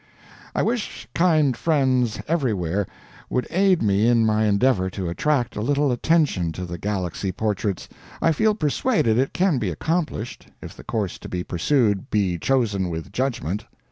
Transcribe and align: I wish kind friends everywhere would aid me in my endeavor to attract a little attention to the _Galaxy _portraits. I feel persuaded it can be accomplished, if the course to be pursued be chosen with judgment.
I 0.55 0.63
wish 0.63 1.07
kind 1.13 1.55
friends 1.55 2.19
everywhere 2.27 2.87
would 3.29 3.45
aid 3.51 3.83
me 3.83 4.07
in 4.07 4.25
my 4.25 4.45
endeavor 4.45 4.89
to 4.89 5.09
attract 5.09 5.55
a 5.55 5.61
little 5.61 5.91
attention 5.91 6.51
to 6.53 6.65
the 6.65 6.79
_Galaxy 6.79 7.31
_portraits. 7.31 7.87
I 8.19 8.31
feel 8.31 8.55
persuaded 8.55 9.19
it 9.19 9.31
can 9.31 9.59
be 9.59 9.69
accomplished, 9.69 10.47
if 10.59 10.75
the 10.75 10.83
course 10.83 11.19
to 11.19 11.29
be 11.29 11.43
pursued 11.43 12.09
be 12.09 12.39
chosen 12.39 12.89
with 12.89 13.11
judgment. 13.11 13.65